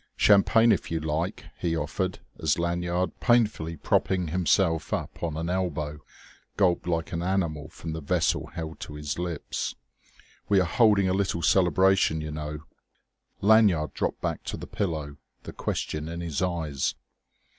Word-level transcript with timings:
"Champagne 0.15 0.71
if 0.71 0.89
you 0.89 0.99
like," 0.99 1.45
he 1.59 1.75
offered, 1.77 2.17
as 2.39 2.57
Lanyard, 2.57 3.19
painfully 3.19 3.77
propping 3.77 4.29
himself 4.29 4.91
up 4.91 5.21
on 5.21 5.37
an 5.37 5.47
elbow, 5.47 5.99
gulped 6.57 6.87
like 6.87 7.11
an 7.11 7.21
animal 7.21 7.67
from 7.69 7.93
the 7.93 8.01
vessel 8.01 8.47
held 8.47 8.79
to 8.79 8.95
his 8.95 9.19
lips. 9.19 9.75
"We 10.49 10.59
are 10.59 10.63
holding 10.65 11.07
a 11.07 11.13
little 11.13 11.43
celebration, 11.43 12.19
you 12.19 12.31
know." 12.31 12.63
Lanyard 13.41 13.93
dropped 13.93 14.21
back 14.21 14.41
to 14.45 14.57
the 14.57 14.65
pillow, 14.65 15.17
the 15.43 15.53
question 15.53 16.07
in 16.07 16.19
his 16.19 16.41
eyes. 16.41 16.95